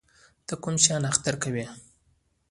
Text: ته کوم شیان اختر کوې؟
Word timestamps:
ته 0.47 0.53
کوم 0.63 0.75
شیان 0.83 1.03
اختر 1.11 1.35
کوې؟ 1.43 1.65